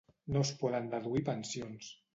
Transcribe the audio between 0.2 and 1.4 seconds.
No es poden deduir